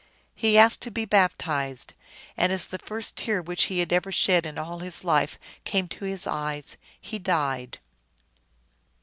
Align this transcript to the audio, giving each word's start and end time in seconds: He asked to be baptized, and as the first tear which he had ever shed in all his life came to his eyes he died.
He 0.33 0.57
asked 0.57 0.81
to 0.81 0.89
be 0.89 1.05
baptized, 1.05 1.93
and 2.35 2.51
as 2.51 2.65
the 2.65 2.79
first 2.79 3.15
tear 3.15 3.39
which 3.39 3.65
he 3.65 3.77
had 3.81 3.93
ever 3.93 4.11
shed 4.11 4.47
in 4.47 4.57
all 4.57 4.79
his 4.79 5.03
life 5.03 5.37
came 5.63 5.87
to 5.89 6.05
his 6.05 6.25
eyes 6.25 6.75
he 6.99 7.19
died. 7.19 7.77